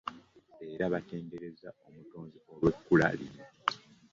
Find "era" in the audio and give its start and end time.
0.73-0.85